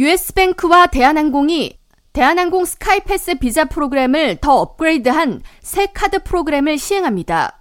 US뱅크와 0.00 0.86
대한항공이 0.86 1.78
대한항공 2.14 2.64
스카이패스 2.64 3.34
비자 3.34 3.66
프로그램을 3.66 4.38
더 4.40 4.54
업그레이드한 4.54 5.42
새 5.60 5.88
카드 5.92 6.22
프로그램을 6.22 6.78
시행합니다. 6.78 7.58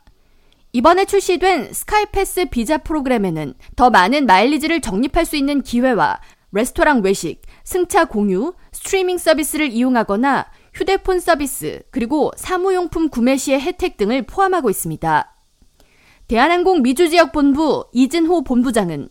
이번에 0.72 1.04
출시된 1.04 1.74
스카이패스 1.74 2.46
비자 2.46 2.78
프로그램에는 2.78 3.56
더 3.76 3.90
많은 3.90 4.26
마일리지를 4.26 4.80
적립할 4.80 5.26
수 5.26 5.36
있는 5.36 5.62
기회와 5.62 6.22
레스토랑 6.54 7.02
외식, 7.02 7.42
승차 7.66 8.06
공유, 8.06 8.54
스트리밍 8.72 9.18
서비스를 9.18 9.74
이용하거나 9.74 10.46
휴대폰 10.74 11.20
서비스, 11.20 11.82
그리고 11.92 12.32
사무용품 12.38 13.10
구매 13.10 13.36
시의 13.36 13.60
혜택 13.60 13.98
등을 13.98 14.22
포함하고 14.22 14.70
있습니다. 14.70 15.36
대한항공 16.30 16.84
미주지역본부 16.84 17.88
이진호 17.92 18.46
본부장은 18.46 19.10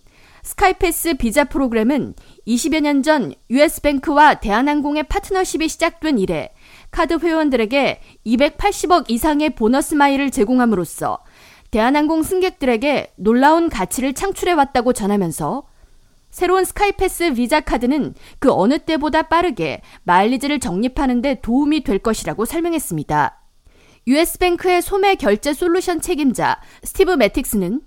스카이패스 0.49 1.15
비자 1.15 1.45
프로그램은 1.45 2.15
20여 2.47 2.81
년 2.81 3.03
전 3.03 3.35
US뱅크와 3.51 4.37
대한항공의 4.37 5.03
파트너십이 5.05 5.69
시작된 5.69 6.19
이래 6.19 6.51
카드 6.91 7.19
회원들에게 7.19 8.01
280억 8.27 9.11
이상의 9.11 9.51
보너스 9.51 9.95
마일을 9.95 10.31
제공함으로써 10.31 11.19
대한항공 11.71 12.23
승객들에게 12.23 13.13
놀라운 13.17 13.69
가치를 13.69 14.15
창출해왔다고 14.15 14.95
전하면서 14.95 15.65
새로운 16.31 16.65
스카이패스 16.65 17.35
비자 17.35 17.61
카드는 17.61 18.15
그 18.39 18.51
어느 18.51 18.79
때보다 18.79 19.25
빠르게 19.25 19.83
마일리지를 20.05 20.61
적립하는 20.61 21.21
데 21.21 21.41
도움이 21.43 21.85
될 21.85 21.99
것이라고 21.99 22.47
설명했습니다. 22.47 23.43
US뱅크의 24.07 24.81
소매 24.81 25.15
결제 25.17 25.53
솔루션 25.53 26.01
책임자 26.01 26.59
스티브 26.83 27.13
매틱스는 27.13 27.83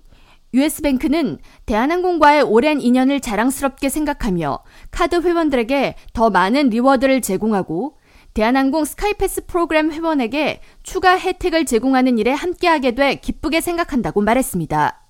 US뱅크는 0.54 1.38
대한항공과의 1.66 2.42
오랜 2.42 2.80
인연을 2.80 3.20
자랑스럽게 3.20 3.88
생각하며 3.88 4.60
카드 4.90 5.20
회원들에게 5.20 5.94
더 6.12 6.30
많은 6.30 6.68
reward를 6.68 7.20
제공하고 7.22 7.96
대한항공 8.34 8.84
스카이패스 8.84 9.46
프로그램 9.46 9.92
회원에게 9.92 10.60
추가 10.82 11.18
혜택을 11.18 11.66
제공하는 11.66 12.18
일에 12.18 12.32
함께하게 12.32 12.94
돼 12.94 13.14
기쁘게 13.16 13.60
생각한다고 13.60 14.20
말했습니다. 14.22 15.00